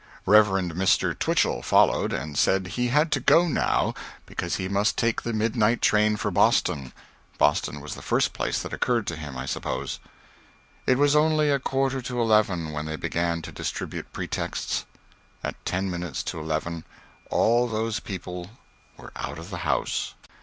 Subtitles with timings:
[0.25, 0.47] Rev.
[0.47, 1.13] Mr.
[1.13, 3.93] Twichell followed, and said he had to go now
[4.25, 6.91] because he must take the midnight train for Boston.
[7.37, 9.99] Boston was the first place that occurred to him, I suppose.
[10.87, 14.87] It was only a quarter to eleven when they began to distribute pretexts.
[15.43, 16.83] At ten minutes to eleven
[17.29, 18.49] all those people
[18.97, 20.15] were out of the house.